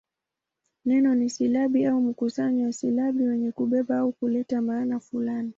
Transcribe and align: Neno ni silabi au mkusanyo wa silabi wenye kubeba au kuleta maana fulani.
Neno 0.85 1.15
ni 1.15 1.29
silabi 1.29 1.85
au 1.85 2.01
mkusanyo 2.01 2.65
wa 2.65 2.71
silabi 2.73 3.23
wenye 3.23 3.51
kubeba 3.51 3.97
au 3.99 4.11
kuleta 4.11 4.61
maana 4.61 4.99
fulani. 4.99 5.49